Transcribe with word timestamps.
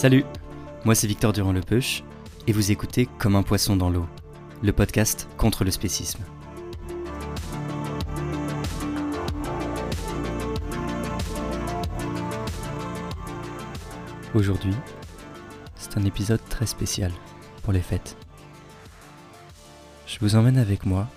Salut, 0.00 0.24
moi 0.86 0.94
c'est 0.94 1.06
Victor 1.06 1.34
Durand-Lepeuche 1.34 2.02
et 2.46 2.52
vous 2.52 2.70
écoutez 2.70 3.06
Comme 3.18 3.36
un 3.36 3.42
poisson 3.42 3.76
dans 3.76 3.90
l'eau, 3.90 4.06
le 4.62 4.72
podcast 4.72 5.28
contre 5.36 5.62
le 5.62 5.70
spécisme. 5.70 6.24
Aujourd'hui, 14.34 14.72
c'est 15.74 15.98
un 15.98 16.04
épisode 16.06 16.40
très 16.48 16.64
spécial 16.64 17.12
pour 17.62 17.74
les 17.74 17.82
fêtes. 17.82 18.16
Je 20.06 20.16
vous 20.22 20.34
emmène 20.34 20.56
avec 20.56 20.86
moi 20.86 21.08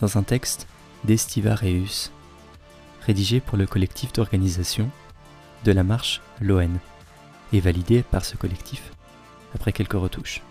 dans 0.00 0.18
un 0.18 0.24
texte 0.24 0.66
d'Estiva 1.04 1.54
Reus, 1.54 2.10
rédigé 3.06 3.38
pour 3.38 3.56
le 3.56 3.68
collectif 3.68 4.12
d'organisation 4.12 4.90
de 5.64 5.70
la 5.70 5.84
marche 5.84 6.22
Loen 6.40 6.80
et 7.54 7.60
validé 7.60 8.02
par 8.02 8.24
ce 8.24 8.36
collectif 8.36 8.92
après 9.54 9.72
quelques 9.72 9.92
retouches. 9.92 10.42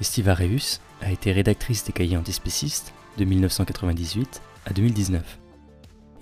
Estiva 0.00 0.34
Reus 0.34 0.80
a 1.02 1.12
été 1.12 1.30
rédactrice 1.30 1.84
des 1.84 1.92
cahiers 1.92 2.16
antispécistes 2.16 2.94
de 3.18 3.24
1998 3.24 4.40
à 4.64 4.72
2019 4.72 5.38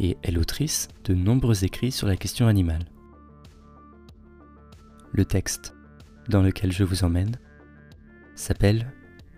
et 0.00 0.17
est 0.22 0.33
l'autrice 0.33 0.89
de 1.05 1.14
nombreux 1.14 1.64
écrits 1.64 1.92
sur 1.92 2.09
la 2.09 2.17
question 2.17 2.48
animale. 2.48 2.87
Le 5.12 5.25
texte 5.25 5.75
dans 6.28 6.42
lequel 6.42 6.72
je 6.72 6.83
vous 6.83 7.05
emmène 7.05 7.37
s'appelle 8.34 8.92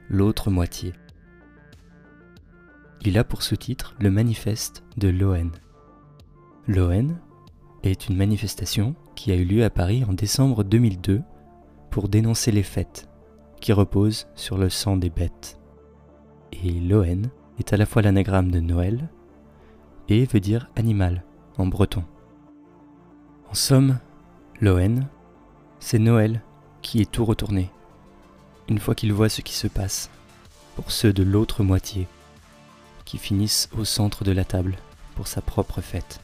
L'autre 0.08 0.50
moitié. 0.50 0.94
Il 3.02 3.18
a 3.18 3.24
pour 3.24 3.42
sous-titre 3.42 3.94
le 4.00 4.10
manifeste 4.10 4.84
de 4.96 5.08
l'ON. 5.08 5.50
L'ON 6.66 7.18
est 7.82 8.08
une 8.08 8.16
manifestation 8.16 8.94
qui 9.14 9.32
a 9.32 9.36
eu 9.36 9.44
lieu 9.44 9.64
à 9.64 9.70
Paris 9.70 10.04
en 10.08 10.12
décembre 10.12 10.64
2002 10.64 11.22
pour 11.90 12.08
dénoncer 12.08 12.52
les 12.52 12.62
fêtes 12.62 13.08
qui 13.60 13.72
reposent 13.72 14.28
sur 14.34 14.58
le 14.58 14.70
sang 14.70 14.96
des 14.96 15.10
bêtes. 15.10 15.58
Et 16.52 16.70
l'ON 16.72 17.22
est 17.58 17.72
à 17.72 17.76
la 17.76 17.86
fois 17.86 18.02
l'anagramme 18.02 18.50
de 18.50 18.60
Noël 18.60 19.08
et 20.08 20.24
veut 20.24 20.40
dire 20.40 20.70
animal 20.76 21.24
en 21.56 21.66
breton. 21.66 22.04
En 23.50 23.54
somme, 23.54 23.98
l'ON, 24.60 25.00
c'est 25.80 25.98
Noël 25.98 26.42
qui 26.82 27.00
est 27.00 27.10
tout 27.10 27.24
retourné, 27.24 27.70
une 28.68 28.78
fois 28.78 28.94
qu'il 28.94 29.12
voit 29.12 29.28
ce 29.28 29.40
qui 29.40 29.54
se 29.54 29.66
passe, 29.66 30.10
pour 30.76 30.90
ceux 30.90 31.12
de 31.12 31.22
l'autre 31.22 31.62
moitié, 31.62 32.06
qui 33.04 33.18
finissent 33.18 33.68
au 33.76 33.84
centre 33.84 34.24
de 34.24 34.32
la 34.32 34.44
table 34.44 34.76
pour 35.14 35.26
sa 35.26 35.40
propre 35.40 35.80
fête. 35.80 36.20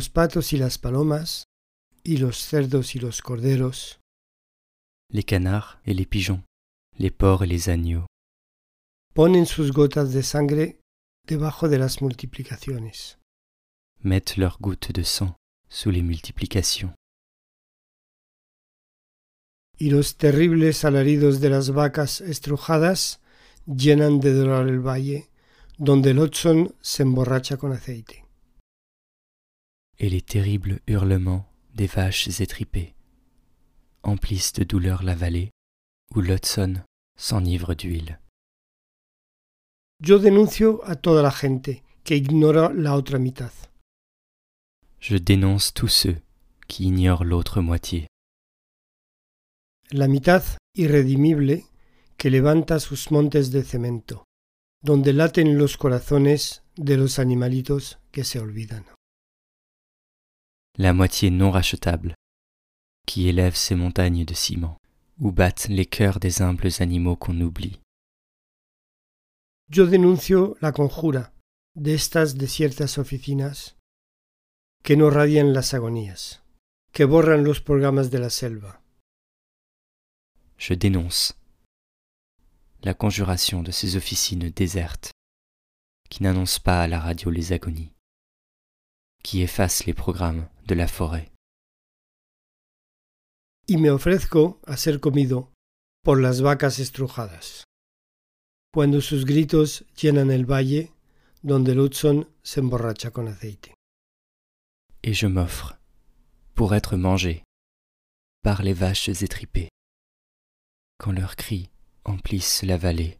Los 0.00 0.08
patos 0.08 0.54
y 0.54 0.56
las 0.56 0.78
palomas, 0.78 1.44
y 2.04 2.16
los 2.16 2.38
cerdos 2.38 2.94
y 2.94 2.98
los 3.00 3.20
corderos, 3.20 4.00
les 5.12 5.24
canards 5.24 5.78
et 5.84 5.92
les 5.92 6.06
pigeons, 6.06 6.42
les 6.98 7.10
porcs 7.10 7.42
et 7.42 7.46
les 7.46 7.68
agneaux, 7.68 8.06
ponen 9.12 9.44
sus 9.44 9.72
gotas 9.72 10.06
de 10.06 10.22
sangre 10.22 10.78
debajo 11.26 11.68
de 11.68 11.76
las 11.76 12.00
multiplicaciones. 12.00 13.18
mettent 14.02 14.38
leurs 14.38 14.58
gouttes 14.58 14.90
de 14.90 15.02
sang 15.02 15.34
sous 15.68 15.90
les 15.90 16.02
multiplications. 16.02 16.94
y 19.76 19.90
los 19.90 20.16
terribles 20.16 20.86
alaridos 20.86 21.40
de 21.42 21.50
las 21.50 21.72
vacas 21.72 22.22
estrujadas 22.22 23.20
llenan 23.66 24.20
de 24.20 24.32
dolor 24.32 24.66
el 24.66 24.80
valle, 24.80 25.28
donde 25.76 26.12
el 26.12 26.20
Hudson 26.20 26.74
se 26.80 27.02
emborracha 27.02 27.58
con 27.58 27.72
aceite. 27.72 28.29
Et 30.00 30.08
les 30.08 30.22
terribles 30.22 30.80
hurlements 30.88 31.46
des 31.74 31.86
vaches 31.86 32.40
étripées 32.40 32.94
emplissent 34.02 34.54
de 34.54 34.64
douleur 34.64 35.02
la 35.04 35.14
vallée 35.14 35.50
où 36.14 36.20
l'Hudson 36.20 36.82
s'enivre 37.16 37.74
d'huile. 37.74 38.18
Yo 40.02 40.18
denuncio 40.18 40.80
a 40.84 40.96
toda 40.96 41.22
la 41.22 41.30
gente 41.30 41.82
que 42.02 42.14
ignora 42.14 42.72
la 42.72 42.96
otra 42.96 43.18
mitad. 43.18 43.52
Je 44.98 45.18
dénonce 45.18 45.72
tous 45.72 45.88
ceux 45.88 46.16
qui 46.66 46.84
ignorent 46.84 47.24
l'autre 47.24 47.60
moitié, 47.60 48.06
La 49.92 50.06
mitad 50.06 50.42
irredimible 50.76 51.62
que 52.16 52.28
levanta 52.28 52.78
sus 52.78 53.10
montes 53.10 53.50
de 53.50 53.62
cemento, 53.62 54.24
donde 54.84 55.12
laten 55.12 55.58
los 55.58 55.76
corazones 55.76 56.62
de 56.76 56.96
los 56.96 57.18
animalitos 57.18 57.98
que 58.12 58.22
se 58.22 58.38
olvidan. 58.38 58.84
La 60.78 60.92
moitié 60.92 61.30
non 61.30 61.50
rachetable, 61.50 62.14
qui 63.06 63.28
élève 63.28 63.54
ces 63.54 63.74
montagnes 63.74 64.24
de 64.24 64.34
ciment, 64.34 64.76
où 65.18 65.32
battent 65.32 65.68
les 65.68 65.86
cœurs 65.86 66.20
des 66.20 66.42
humbles 66.42 66.70
animaux 66.80 67.16
qu'on 67.16 67.40
oublie. 67.40 67.80
Yo 69.72 69.86
denuncio 69.86 70.56
la 70.60 70.72
conjura 70.72 71.32
de 71.76 71.94
estas 71.94 72.34
desiertas 72.34 72.98
oficinas 72.98 73.76
que 74.82 74.96
no 74.96 75.10
radian 75.10 75.52
las 75.52 75.74
agonías, 75.74 76.42
que 76.92 77.04
borran 77.04 77.44
los 77.44 77.60
programas 77.60 78.10
de 78.10 78.18
la 78.18 78.30
selva, 78.30 78.80
Je 80.60 80.74
dénonce 80.74 81.34
la 82.82 82.92
conjuration 82.92 83.62
de 83.62 83.70
ces 83.70 83.96
officines 83.96 84.50
désertes 84.50 85.10
qui 86.10 86.22
n'annoncent 86.22 86.60
pas 86.60 86.82
à 86.82 86.86
la 86.86 87.00
radio 87.00 87.30
les 87.30 87.54
agonies, 87.54 87.94
qui 89.22 89.40
effacent 89.40 89.86
les 89.86 89.94
programmes 89.94 90.46
de 90.70 90.76
la 90.76 90.86
forêt. 90.86 91.28
y 93.66 93.76
me 93.76 93.90
ofrezco 93.90 94.60
a 94.66 94.76
ser 94.76 95.00
comido 95.00 95.52
por 96.04 96.20
las 96.20 96.40
vacas 96.40 96.78
estrujadas, 96.78 97.64
cuando 98.72 99.00
sus 99.00 99.24
gritos 99.24 99.84
llenan 100.00 100.30
el 100.30 100.44
valle 100.44 100.92
donde 101.42 101.72
el 101.72 101.80
Hudson 101.80 102.28
se 102.42 102.60
emborracha 102.60 103.10
con 103.10 103.26
aceite. 103.28 103.74
et 105.02 105.12
je 105.12 105.26
m'offre 105.26 105.78
pour 106.54 106.74
être 106.74 106.96
mangé 106.96 107.42
par 108.42 108.62
les 108.62 108.72
vaches 108.74 109.08
étripées, 109.08 109.70
quand 110.98 111.12
leurs 111.12 111.36
cris 111.36 111.70
emplissent 112.04 112.62
la 112.62 112.76
vallée 112.76 113.18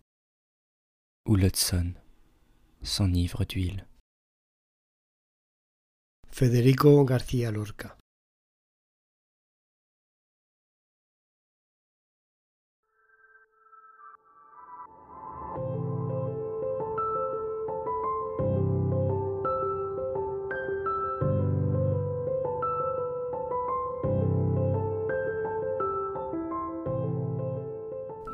où 1.26 1.35
l'Hudson 1.37 1.94
s'enivre 2.82 3.44
d'huile. 3.44 3.87
Federico 6.32 7.04
García 7.04 7.50
Lorca. 7.50 7.96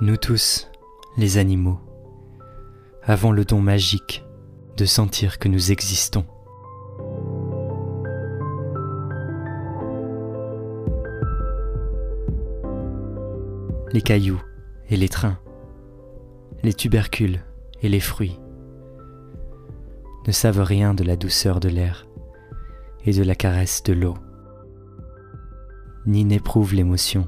Nous 0.00 0.16
tous, 0.16 0.68
les 1.16 1.38
animaux, 1.38 1.80
avons 3.02 3.32
le 3.32 3.44
don 3.44 3.60
magique 3.60 4.24
de 4.76 4.84
sentir 4.84 5.38
que 5.38 5.48
nous 5.48 5.72
existons. 5.72 6.26
Les 13.96 14.02
cailloux 14.02 14.42
et 14.90 14.96
les 14.98 15.08
trains, 15.08 15.38
les 16.62 16.74
tubercules 16.74 17.40
et 17.80 17.88
les 17.88 17.98
fruits 17.98 18.38
ne 20.26 20.32
savent 20.32 20.60
rien 20.60 20.92
de 20.92 21.02
la 21.02 21.16
douceur 21.16 21.60
de 21.60 21.70
l'air 21.70 22.06
et 23.06 23.14
de 23.14 23.22
la 23.22 23.34
caresse 23.34 23.82
de 23.84 23.94
l'eau, 23.94 24.12
ni 26.04 26.26
n'éprouvent 26.26 26.74
l'émotion 26.74 27.26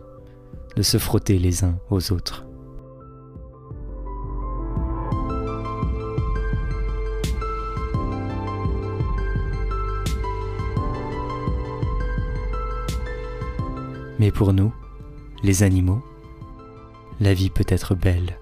de 0.76 0.82
se 0.82 0.98
frotter 0.98 1.38
les 1.38 1.64
uns 1.64 1.78
aux 1.88 2.12
autres. 2.12 2.44
Mais 14.18 14.30
pour 14.30 14.52
nous, 14.52 14.74
les 15.42 15.62
animaux, 15.62 16.02
la 17.20 17.34
vie 17.34 17.50
peut 17.50 17.66
être 17.68 17.94
belle. 17.94 18.36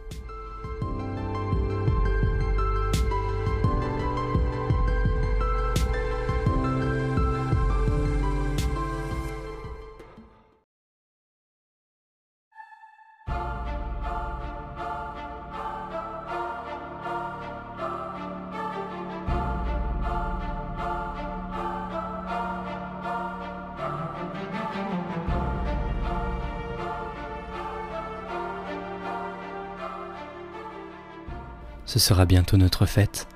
Sera 32.07 32.25
bientôt 32.25 32.57
notre 32.57 32.87
fête. 32.87 33.27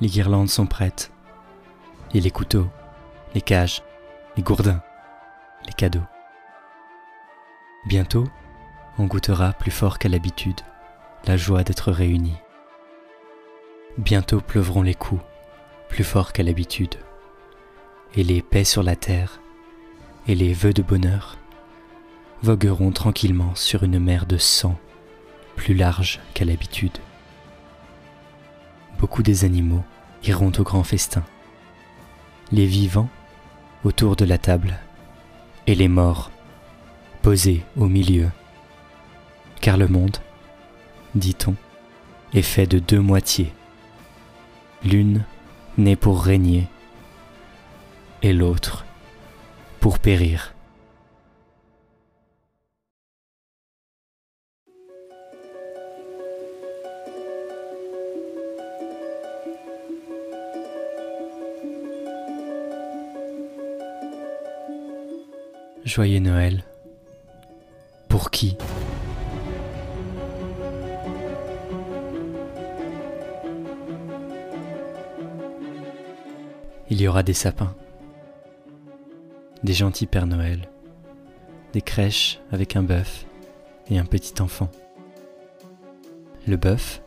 Les 0.00 0.06
guirlandes 0.06 0.48
sont 0.48 0.66
prêtes. 0.66 1.10
Et 2.14 2.20
les 2.20 2.30
couteaux, 2.30 2.68
les 3.34 3.40
cages, 3.40 3.82
les 4.36 4.44
gourdins, 4.44 4.80
les 5.66 5.72
cadeaux. 5.72 6.06
Bientôt, 7.86 8.28
on 8.96 9.06
goûtera 9.06 9.52
plus 9.54 9.72
fort 9.72 9.98
qu'à 9.98 10.08
l'habitude 10.08 10.60
la 11.26 11.36
joie 11.36 11.64
d'être 11.64 11.90
réunis. 11.90 12.38
Bientôt 13.98 14.40
pleuvront 14.40 14.82
les 14.82 14.94
coups, 14.94 15.20
plus 15.88 16.04
fort 16.04 16.32
qu'à 16.32 16.44
l'habitude. 16.44 16.94
Et 18.14 18.22
les 18.22 18.40
paix 18.40 18.64
sur 18.64 18.84
la 18.84 18.94
terre 18.94 19.40
et 20.28 20.36
les 20.36 20.52
vœux 20.52 20.72
de 20.72 20.82
bonheur 20.82 21.38
vogueront 22.42 22.92
tranquillement 22.92 23.56
sur 23.56 23.82
une 23.82 23.98
mer 23.98 24.26
de 24.26 24.38
sang 24.38 24.78
plus 25.58 25.74
large 25.74 26.20
qu'à 26.34 26.44
l'habitude. 26.44 26.96
Beaucoup 28.98 29.22
des 29.22 29.44
animaux 29.44 29.84
iront 30.22 30.52
au 30.56 30.62
grand 30.62 30.84
festin, 30.84 31.24
les 32.52 32.64
vivants 32.64 33.08
autour 33.84 34.16
de 34.16 34.24
la 34.24 34.38
table 34.38 34.78
et 35.66 35.74
les 35.74 35.88
morts 35.88 36.30
posés 37.22 37.64
au 37.76 37.86
milieu. 37.86 38.30
Car 39.60 39.76
le 39.76 39.88
monde, 39.88 40.16
dit-on, 41.16 41.56
est 42.32 42.42
fait 42.42 42.66
de 42.66 42.78
deux 42.78 43.00
moitiés. 43.00 43.52
L'une 44.84 45.24
née 45.76 45.96
pour 45.96 46.22
régner 46.22 46.68
et 48.22 48.32
l'autre 48.32 48.86
pour 49.80 49.98
périr. 49.98 50.54
Joyeux 65.88 66.18
Noël. 66.18 66.64
Pour 68.10 68.30
qui? 68.30 68.58
Il 76.90 77.00
y 77.00 77.08
aura 77.08 77.22
des 77.22 77.32
sapins, 77.32 77.74
des 79.64 79.72
gentils 79.72 80.04
Pères 80.04 80.26
Noël, 80.26 80.68
des 81.72 81.80
crèches 81.80 82.38
avec 82.52 82.76
un 82.76 82.82
bœuf 82.82 83.24
et 83.90 83.98
un 83.98 84.04
petit 84.04 84.42
enfant. 84.42 84.70
Le 86.46 86.58
bœuf 86.58 87.00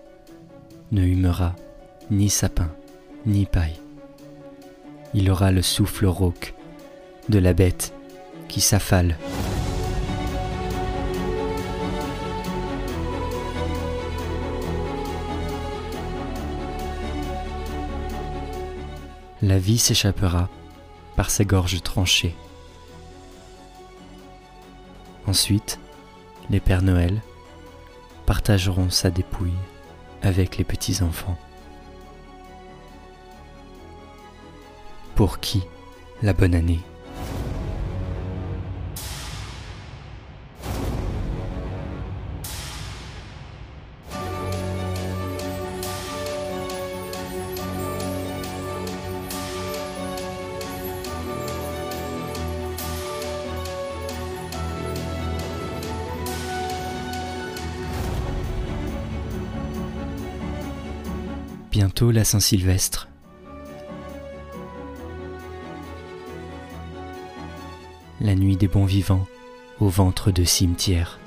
ne 0.91 1.05
humera 1.05 1.55
ni 2.09 2.31
sapin 2.31 2.71
ni 3.27 3.45
paille. 3.45 3.79
Il 5.13 5.29
aura 5.29 5.51
le 5.51 5.61
souffle 5.61 6.07
rauque 6.07 6.55
de 7.29 7.37
la 7.37 7.53
bête 7.53 7.93
qui 8.51 8.59
s'affale. 8.59 9.17
La 19.41 19.57
vie 19.57 19.77
s'échappera 19.77 20.49
par 21.15 21.29
ses 21.29 21.45
gorges 21.45 21.81
tranchées. 21.81 22.35
Ensuite, 25.27 25.79
les 26.49 26.59
Pères 26.59 26.81
Noël 26.81 27.21
partageront 28.25 28.89
sa 28.89 29.09
dépouille 29.09 29.53
avec 30.21 30.57
les 30.57 30.65
petits-enfants. 30.65 31.37
Pour 35.15 35.39
qui 35.39 35.63
la 36.21 36.33
bonne 36.33 36.53
année 36.53 36.81
Bientôt 61.71 62.11
la 62.11 62.25
Saint-Sylvestre. 62.25 63.07
La 68.19 68.35
nuit 68.35 68.57
des 68.57 68.67
bons 68.67 68.83
vivants 68.83 69.25
au 69.79 69.87
ventre 69.87 70.31
de 70.31 70.43
cimetière. 70.43 71.17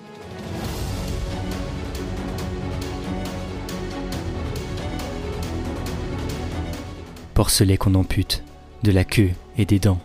Porcelet 7.32 7.78
qu'on 7.78 7.94
ampute, 7.94 8.44
de 8.82 8.92
la 8.92 9.04
queue 9.04 9.30
et 9.56 9.64
des 9.64 9.78
dents. 9.78 10.00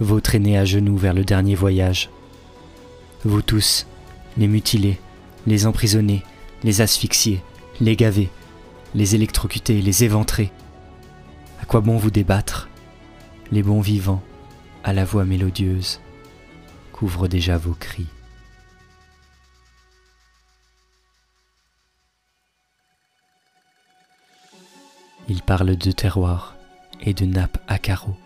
Vous 0.00 0.22
traînez 0.22 0.56
à 0.56 0.64
genoux 0.64 0.96
vers 0.96 1.12
le 1.12 1.24
dernier 1.24 1.56
voyage. 1.56 2.08
Vous 3.26 3.42
tous, 3.42 3.86
les 4.38 4.48
mutilés, 4.48 4.98
les 5.46 5.66
emprisonnés, 5.66 6.22
les 6.64 6.80
asphyxiés, 6.80 7.42
les 7.82 7.96
gavés, 7.96 8.30
les 8.94 9.14
électrocuter, 9.14 9.80
les 9.80 10.04
éventrer. 10.04 10.52
À 11.60 11.64
quoi 11.64 11.80
bon 11.80 11.96
vous 11.96 12.10
débattre? 12.10 12.68
Les 13.50 13.62
bons 13.62 13.80
vivants, 13.80 14.22
à 14.84 14.92
la 14.92 15.04
voix 15.04 15.24
mélodieuse, 15.24 16.00
couvrent 16.92 17.28
déjà 17.28 17.56
vos 17.56 17.74
cris. 17.74 18.06
Ils 25.28 25.42
parlent 25.42 25.76
de 25.76 25.92
terroir 25.92 26.56
et 27.00 27.14
de 27.14 27.24
nappes 27.24 27.62
à 27.68 27.78
carreaux, 27.78 28.16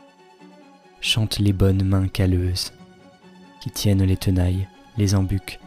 chantent 1.01 1.39
les 1.39 1.53
bonnes 1.53 1.85
mains 1.85 2.09
calleuses 2.09 2.73
qui 3.61 3.71
tiennent 3.71 4.03
les 4.03 4.17
tenailles, 4.17 4.69
les 4.97 5.15
embuques, 5.15 5.61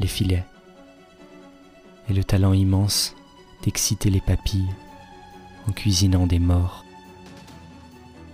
les 0.00 0.06
filets, 0.06 0.44
et 2.08 2.12
le 2.12 2.24
talent 2.24 2.52
immense 2.52 3.14
d'exciter 3.62 4.10
les 4.10 4.20
papilles 4.20 4.70
en 5.68 5.72
cuisinant 5.72 6.26
des 6.26 6.38
morts. 6.38 6.84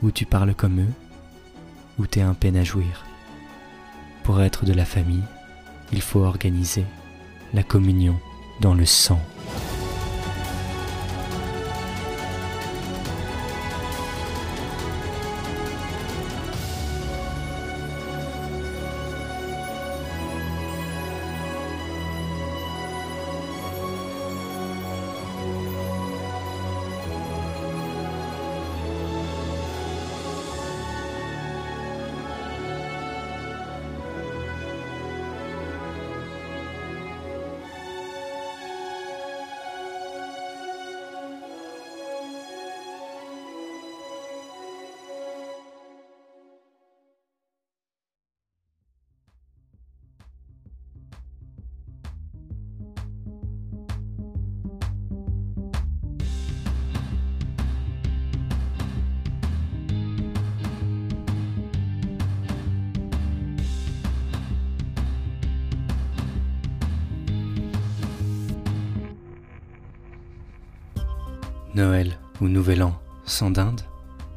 Ou 0.02 0.10
tu 0.10 0.26
parles 0.26 0.54
comme 0.54 0.80
eux, 0.80 0.92
ou 1.98 2.06
t'es 2.06 2.20
un 2.20 2.34
peine 2.34 2.56
à 2.56 2.64
jouir, 2.64 3.04
pour 4.22 4.42
être 4.42 4.64
de 4.64 4.72
la 4.72 4.84
famille 4.84 5.24
il 5.92 6.00
faut 6.00 6.20
organiser 6.20 6.84
la 7.54 7.62
communion 7.62 8.18
dans 8.60 8.74
le 8.74 8.86
sang. 8.86 9.20
Noël 71.76 72.18
ou 72.40 72.48
Nouvel 72.48 72.82
An 72.82 72.94
sans 73.26 73.50
dinde, 73.50 73.82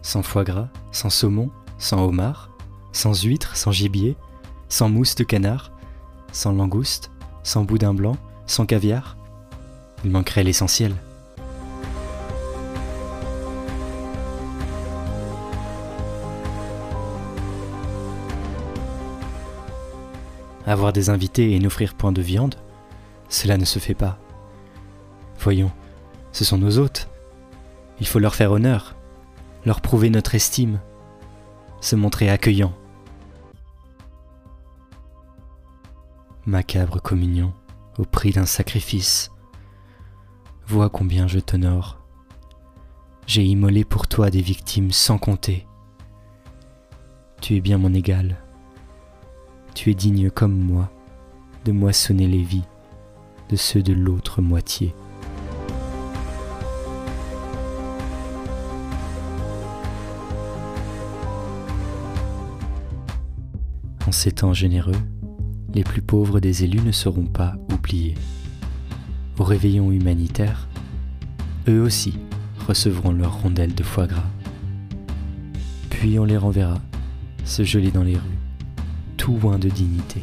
sans 0.02 0.24
foie 0.24 0.44
gras, 0.44 0.68
sans 0.92 1.10
saumon, 1.10 1.50
sans 1.78 2.04
homard, 2.04 2.50
sans 2.92 3.24
huître, 3.24 3.56
sans 3.56 3.72
gibier, 3.72 4.18
sans 4.68 4.90
mousse 4.90 5.16
de 5.16 5.24
canard, 5.24 5.72
sans 6.34 6.52
langouste, 6.52 7.12
sans 7.44 7.64
boudin 7.64 7.94
blanc, 7.94 8.18
sans 8.46 8.66
caviar. 8.66 9.16
Il 10.04 10.12
manquerait 10.12 10.44
l'essentiel. 10.44 10.94
Avoir 20.66 20.92
des 20.92 21.10
invités 21.10 21.54
et 21.54 21.60
n'offrir 21.60 21.94
point 21.94 22.12
de 22.12 22.22
viande, 22.22 22.56
cela 23.30 23.56
ne 23.56 23.64
se 23.64 23.80
fait 23.80 23.94
pas. 23.94 24.18
Voyons, 25.40 25.72
ce 26.34 26.44
sont 26.44 26.58
nos 26.58 26.80
hôtes. 26.80 27.08
Il 28.00 28.08
faut 28.08 28.20
leur 28.20 28.36
faire 28.36 28.52
honneur, 28.52 28.96
leur 29.66 29.82
prouver 29.82 30.10
notre 30.10 30.36
estime, 30.36 30.80
se 31.82 31.96
montrer 31.96 32.30
accueillant. 32.30 32.74
Macabre 36.46 37.02
communion 37.02 37.54
au 37.98 38.06
prix 38.06 38.32
d'un 38.32 38.46
sacrifice. 38.46 39.32
Vois 40.68 40.90
combien 40.90 41.28
je 41.28 41.40
t'honore. 41.40 42.00
J'ai 43.28 43.44
immolé 43.44 43.84
pour 43.84 44.08
toi 44.08 44.30
des 44.30 44.42
victimes 44.42 44.92
sans 44.92 45.18
compter. 45.18 45.68
Tu 47.42 47.56
es 47.56 47.62
bien 47.62 47.78
mon 47.78 47.94
égal. 47.94 48.38
Tu 49.76 49.92
es 49.92 49.94
digne 49.94 50.30
comme 50.30 50.58
moi 50.58 50.90
de 51.66 51.72
moissonner 51.72 52.28
les 52.28 52.42
vies 52.42 52.66
de 53.50 53.56
ceux 53.56 53.82
de 53.82 53.94
l'autre 53.94 54.42
moitié. 54.42 54.94
Ces 64.20 64.34
temps 64.34 64.54
généreux, 64.54 65.00
les 65.74 65.86
plus 65.86 66.02
pauvres 66.02 66.42
des 66.42 66.66
élus 66.66 66.82
ne 66.82 66.92
seront 66.92 67.26
pas 67.26 67.56
oubliés. 67.72 68.16
Au 69.38 69.46
réveillon 69.46 69.94
humanitaire, 69.94 70.68
eux 71.70 71.82
aussi 71.82 72.16
recevront 72.68 73.14
leur 73.14 73.42
rondelle 73.42 73.74
de 73.74 73.82
foie 73.82 74.08
gras. 74.08 74.30
Puis 75.90 76.20
on 76.20 76.26
les 76.26 76.36
renverra, 76.36 76.82
se 77.46 77.64
geler 77.64 77.92
dans 77.92 78.04
les 78.04 78.18
rues, 78.18 78.40
tout 79.16 79.38
loin 79.42 79.58
de 79.58 79.70
dignité. 79.70 80.20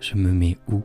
Je 0.00 0.14
me 0.16 0.32
mets 0.32 0.56
où? 0.68 0.82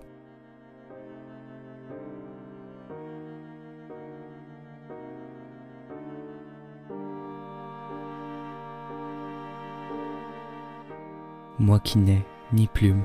Moi 11.60 11.80
qui 11.80 12.00
n'ai 12.00 12.26
ni 12.52 12.68
plume, 12.68 13.04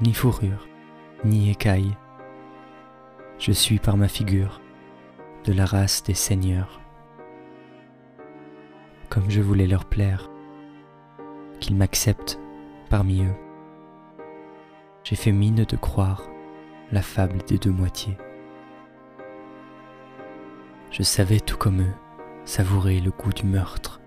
ni 0.00 0.14
fourrure, 0.14 0.66
ni 1.24 1.50
écaille, 1.50 1.96
je 3.38 3.52
suis 3.52 3.78
par 3.78 3.96
ma 3.96 4.08
figure 4.08 4.60
de 5.44 5.52
la 5.52 5.66
race 5.66 6.02
des 6.04 6.14
seigneurs. 6.14 6.80
Comme 9.08 9.28
je 9.28 9.40
voulais 9.40 9.66
leur 9.66 9.84
plaire, 9.84 10.30
qu'ils 11.60 11.76
m'acceptent 11.76 12.38
parmi 12.88 13.24
eux. 13.24 13.51
J'ai 15.12 15.16
fait 15.16 15.32
mine 15.32 15.66
de 15.66 15.76
croire 15.76 16.22
la 16.90 17.02
fable 17.02 17.42
des 17.46 17.58
deux 17.58 17.70
moitiés. 17.70 18.16
Je 20.90 21.02
savais 21.02 21.38
tout 21.38 21.58
comme 21.58 21.82
eux 21.82 21.94
savourer 22.46 22.98
le 22.98 23.10
goût 23.10 23.34
du 23.34 23.44
meurtre 23.44 24.00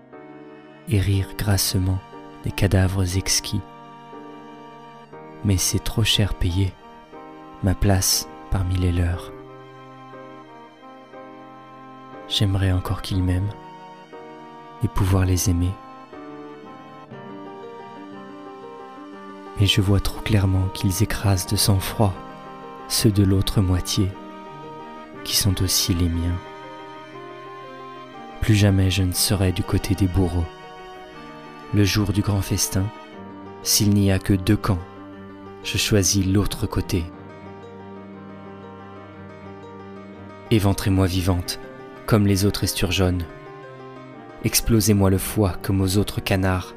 et 0.88 0.98
rire 0.98 1.28
grassement 1.38 2.00
des 2.42 2.50
cadavres 2.50 3.16
exquis. 3.16 3.60
Mais 5.44 5.58
c'est 5.58 5.78
trop 5.78 6.02
cher 6.02 6.34
payé, 6.34 6.72
ma 7.62 7.76
place 7.76 8.28
parmi 8.50 8.74
les 8.74 8.90
leurs. 8.90 9.30
J'aimerais 12.26 12.72
encore 12.72 13.02
qu'ils 13.02 13.22
m'aiment 13.22 13.54
et 14.82 14.88
pouvoir 14.88 15.24
les 15.24 15.50
aimer 15.50 15.70
mais 19.58 19.66
je 19.66 19.80
vois 19.80 20.00
trop 20.00 20.20
clairement 20.20 20.68
qu'ils 20.74 21.02
écrasent 21.02 21.46
de 21.46 21.56
sang-froid 21.56 22.14
ceux 22.88 23.10
de 23.10 23.24
l'autre 23.24 23.60
moitié, 23.60 24.08
qui 25.24 25.36
sont 25.36 25.62
aussi 25.62 25.92
les 25.92 26.08
miens. 26.08 26.38
Plus 28.40 28.54
jamais 28.54 28.90
je 28.90 29.02
ne 29.02 29.12
serai 29.12 29.52
du 29.52 29.62
côté 29.62 29.94
des 29.94 30.06
bourreaux. 30.06 30.44
Le 31.74 31.84
jour 31.84 32.12
du 32.12 32.22
grand 32.22 32.42
festin, 32.42 32.84
s'il 33.62 33.90
n'y 33.90 34.12
a 34.12 34.20
que 34.20 34.34
deux 34.34 34.56
camps, 34.56 34.78
je 35.64 35.78
choisis 35.78 36.24
l'autre 36.24 36.66
côté. 36.66 37.04
Éventrez-moi 40.52 41.08
vivante, 41.08 41.58
comme 42.06 42.28
les 42.28 42.44
autres 42.44 42.62
esturgeonnes. 42.62 43.24
Explosez-moi 44.44 45.10
le 45.10 45.18
foie 45.18 45.56
comme 45.60 45.80
aux 45.80 45.96
autres 45.96 46.20
canards 46.20 46.74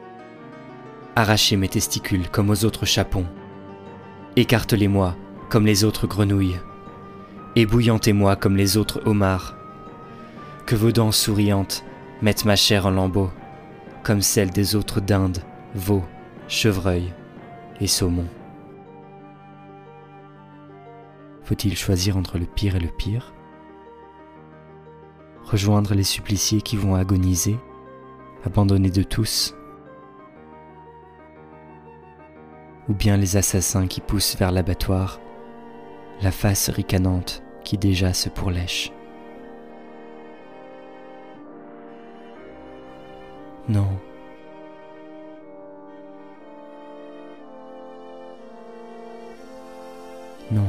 Arrachez 1.19 1.57
mes 1.57 1.67
testicules 1.67 2.29
comme 2.29 2.49
aux 2.49 2.63
autres 2.63 2.85
chapons. 2.85 3.25
Écartelez-moi 4.37 5.17
comme 5.49 5.65
les 5.65 5.83
autres 5.83 6.07
grenouilles. 6.07 6.61
Ébouillantez-moi 7.57 8.37
comme 8.37 8.55
les 8.55 8.77
autres 8.77 9.01
homards. 9.05 9.57
Que 10.65 10.77
vos 10.77 10.93
dents 10.93 11.11
souriantes 11.11 11.83
mettent 12.21 12.45
ma 12.45 12.55
chair 12.55 12.85
en 12.85 12.91
lambeaux, 12.91 13.31
comme 14.01 14.21
celle 14.21 14.51
des 14.51 14.77
autres 14.77 15.01
dindes, 15.01 15.39
veaux, 15.75 16.05
chevreuils 16.47 17.13
et 17.81 17.87
saumons. 17.87 18.29
Faut-il 21.43 21.75
choisir 21.75 22.15
entre 22.15 22.37
le 22.37 22.45
pire 22.45 22.77
et 22.77 22.79
le 22.79 22.87
pire? 22.87 23.33
Rejoindre 25.43 25.95
les 25.95 26.03
suppliciés 26.03 26.61
qui 26.61 26.77
vont 26.77 26.95
agoniser, 26.95 27.57
abandonnés 28.45 28.89
de 28.89 29.03
tous? 29.03 29.53
Ou 32.89 32.93
bien 32.93 33.17
les 33.17 33.37
assassins 33.37 33.87
qui 33.87 34.01
poussent 34.01 34.35
vers 34.35 34.51
l'abattoir, 34.51 35.19
la 36.21 36.31
face 36.31 36.69
ricanante 36.69 37.43
qui 37.63 37.77
déjà 37.77 38.13
se 38.13 38.29
pourlèche. 38.29 38.91
Non. 43.69 43.87
Non. 50.51 50.65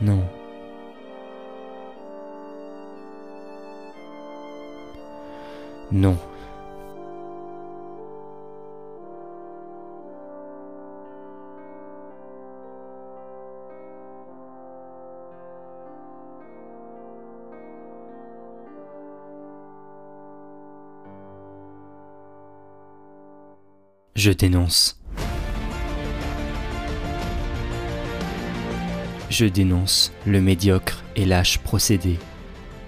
Non. 0.00 0.22
Non. 5.90 6.16
Je 24.26 24.32
dénonce. 24.32 24.98
Je 29.30 29.46
dénonce 29.46 30.12
le 30.26 30.40
médiocre 30.40 31.04
et 31.14 31.24
lâche 31.24 31.58
procédé 31.58 32.18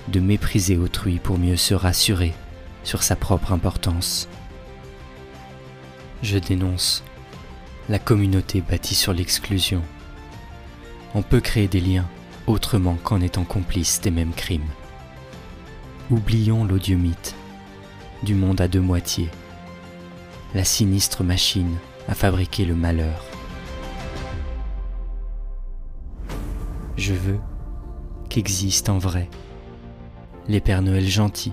de 0.08 0.18
mépriser 0.18 0.76
autrui 0.76 1.20
pour 1.20 1.38
mieux 1.38 1.54
se 1.54 1.74
rassurer 1.74 2.34
sur 2.82 3.04
sa 3.04 3.14
propre 3.14 3.52
importance. 3.52 4.28
Je 6.24 6.38
dénonce 6.38 7.04
la 7.88 8.00
communauté 8.00 8.60
bâtie 8.60 8.96
sur 8.96 9.12
l'exclusion. 9.12 9.84
On 11.14 11.22
peut 11.22 11.40
créer 11.40 11.68
des 11.68 11.80
liens 11.80 12.08
autrement 12.48 12.96
qu'en 13.04 13.20
étant 13.20 13.44
complice 13.44 14.00
des 14.00 14.10
mêmes 14.10 14.34
crimes. 14.34 14.72
Oublions 16.10 16.64
l'odieux 16.64 16.96
mythe 16.96 17.36
du 18.24 18.34
monde 18.34 18.60
à 18.60 18.66
deux 18.66 18.80
moitiés 18.80 19.30
la 20.54 20.64
sinistre 20.64 21.24
machine 21.24 21.76
à 22.08 22.14
fabriquer 22.14 22.64
le 22.64 22.74
malheur. 22.74 23.24
Je 26.96 27.14
veux 27.14 27.38
qu'existent 28.28 28.94
en 28.94 28.98
vrai 28.98 29.28
les 30.48 30.60
Pères 30.60 30.82
Noël 30.82 31.06
gentils 31.06 31.52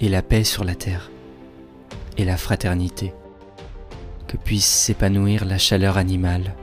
et 0.00 0.08
la 0.08 0.22
paix 0.22 0.44
sur 0.44 0.64
la 0.64 0.74
terre 0.74 1.10
et 2.16 2.24
la 2.24 2.36
fraternité, 2.36 3.12
que 4.28 4.36
puisse 4.36 4.64
s'épanouir 4.64 5.44
la 5.44 5.58
chaleur 5.58 5.98
animale 5.98 6.54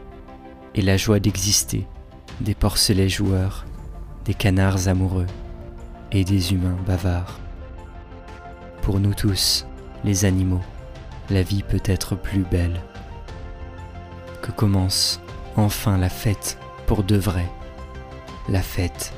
et 0.74 0.82
la 0.82 0.98
joie 0.98 1.20
d'exister 1.20 1.86
des 2.42 2.56
porcelets 2.56 3.10
joueurs, 3.10 3.66
des 4.26 4.34
canards 4.34 4.88
amoureux 4.88 5.28
et 6.12 6.24
des 6.24 6.54
humains 6.54 6.78
bavards. 6.88 7.40
Pour 8.82 9.00
nous 9.00 9.14
tous, 9.14 9.66
les 10.04 10.26
animaux, 10.26 10.62
la 11.34 11.42
vie 11.42 11.64
peut 11.64 11.82
être 11.86 12.16
plus 12.16 12.44
belle. 12.44 12.80
Que 14.44 14.52
commence 14.52 15.20
enfin 15.56 15.98
la 15.98 16.10
fête 16.10 16.60
pour 16.86 17.04
de 17.04 17.16
vrai, 17.16 17.50
la 18.50 18.62
fête 18.62 19.14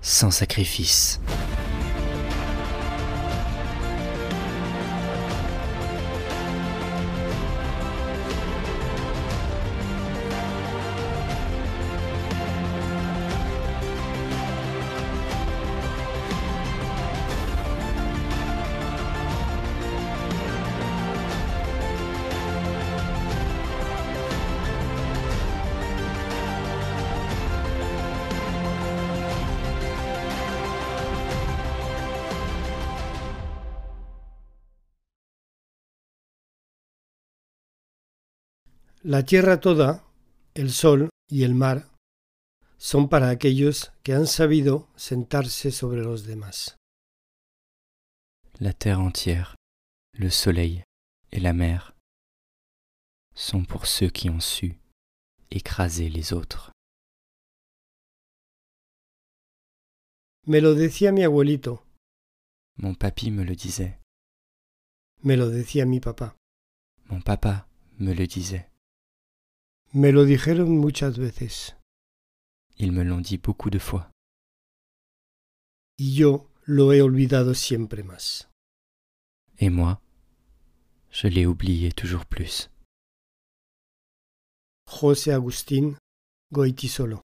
sans 0.00 0.30
sacrifice. 0.30 1.20
La 39.08 39.22
tierra 39.24 39.60
toda, 39.60 40.04
el 40.54 40.72
sol 40.72 41.10
y 41.28 41.44
el 41.44 41.54
mar 41.54 41.92
son 42.76 43.08
para 43.08 43.28
aquellos 43.28 43.92
que 44.02 44.14
han 44.14 44.26
sabido 44.26 44.88
sentarse 44.96 45.70
sobre 45.70 46.02
los 46.02 46.26
demás. 46.26 46.76
La 48.58 48.72
terre 48.72 48.98
entière, 48.98 49.54
le 50.12 50.28
soleil 50.28 50.82
et 51.30 51.38
la 51.38 51.52
mer 51.52 51.94
sont 53.36 53.64
pour 53.64 53.86
ceux 53.86 54.10
qui 54.10 54.28
ont 54.28 54.40
su 54.40 54.76
écraser 55.52 56.08
les 56.08 56.32
autres. 56.32 56.72
Me 60.46 60.60
lo 60.60 60.74
decía 60.74 61.12
mi 61.12 61.22
abuelito, 61.22 61.86
Mon 62.76 62.96
papy 62.96 63.30
me 63.30 63.44
le 63.44 63.54
disait, 63.54 64.00
me 65.22 65.36
lo 65.36 65.48
decía 65.48 65.86
mi 65.86 66.00
papá, 66.00 66.34
mon 67.04 67.22
papa 67.22 67.68
me 68.00 68.12
le 68.12 68.26
disait, 68.26 68.68
me 69.92 70.12
lo 70.12 70.24
dijeron 70.24 70.78
muchas 70.78 71.18
veces 71.18 71.76
ils 72.78 72.92
me 72.92 73.02
l'ont 73.02 73.20
dit 73.20 73.38
beaucoup 73.38 73.70
de 73.70 73.78
fois. 73.78 74.10
y 75.98 76.14
yo 76.14 76.50
lo 76.64 76.92
he 76.92 77.00
olvidado 77.00 77.54
siempre 77.54 78.02
más. 78.02 78.48
Et 79.58 79.70
moi, 79.70 80.00
je 81.10 81.28
l'ai 81.28 81.46
oublié 81.46 81.90
toujours 81.92 82.26
plus. 82.26 82.68
José 84.86 85.32
Agustín 85.32 85.96
Goitisolo. 86.52 87.22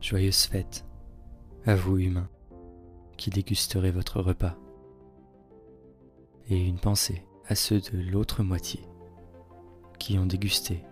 Joyeuse 0.00 0.46
fête 0.46 0.84
à 1.66 1.74
vous 1.74 1.98
humains 1.98 2.30
qui 3.16 3.30
dégusterez 3.30 3.90
votre 3.90 4.20
repas. 4.20 4.56
Et 6.48 6.66
une 6.66 6.78
pensée 6.78 7.24
à 7.46 7.54
ceux 7.54 7.80
de 7.80 7.98
l'autre 8.10 8.42
moitié 8.42 8.80
qui 9.98 10.18
ont 10.18 10.26
dégusté 10.26 10.84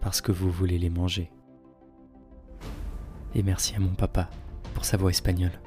parce 0.00 0.20
que 0.20 0.32
vous 0.32 0.50
voulez 0.50 0.78
les 0.78 0.90
manger. 0.90 1.30
Et 3.34 3.42
merci 3.42 3.74
à 3.74 3.80
mon 3.80 3.94
papa 3.94 4.30
pour 4.74 4.84
sa 4.84 4.96
voix 4.96 5.10
espagnole. 5.10 5.60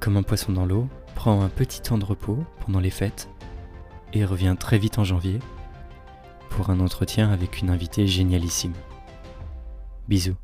Comme 0.00 0.16
un 0.16 0.22
poisson 0.22 0.52
dans 0.52 0.66
l'eau, 0.66 0.88
prends 1.14 1.42
un 1.42 1.48
petit 1.48 1.80
temps 1.80 1.98
de 1.98 2.04
repos 2.04 2.44
pendant 2.66 2.80
les 2.80 2.90
fêtes 2.90 3.30
et 4.12 4.24
reviens 4.24 4.56
très 4.56 4.78
vite 4.78 4.98
en 4.98 5.04
janvier 5.04 5.38
pour 6.50 6.70
un 6.70 6.80
entretien 6.80 7.30
avec 7.30 7.60
une 7.60 7.70
invitée 7.70 8.06
génialissime. 8.06 8.74
Bisous. 10.08 10.36